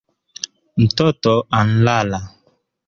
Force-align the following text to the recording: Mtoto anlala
Mtoto 0.77 1.45
anlala 1.51 2.19